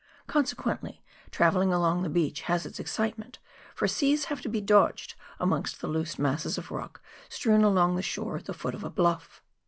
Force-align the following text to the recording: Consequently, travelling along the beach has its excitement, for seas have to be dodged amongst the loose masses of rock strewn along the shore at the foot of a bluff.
Consequently, 0.25 1.03
travelling 1.29 1.71
along 1.71 2.01
the 2.01 2.09
beach 2.09 2.41
has 2.49 2.65
its 2.65 2.79
excitement, 2.79 3.37
for 3.75 3.87
seas 3.87 4.25
have 4.25 4.41
to 4.41 4.49
be 4.49 4.59
dodged 4.59 5.13
amongst 5.39 5.79
the 5.79 5.85
loose 5.87 6.17
masses 6.17 6.57
of 6.57 6.71
rock 6.71 7.03
strewn 7.29 7.63
along 7.63 7.95
the 7.95 8.01
shore 8.01 8.35
at 8.37 8.45
the 8.45 8.53
foot 8.55 8.73
of 8.73 8.83
a 8.83 8.89
bluff. 8.89 9.43